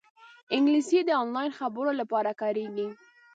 انګلیسي 0.55 0.99
د 1.05 1.09
آنلاین 1.21 1.51
خبرو 1.59 1.91
لپاره 2.01 2.31
کارېږي 2.41 2.87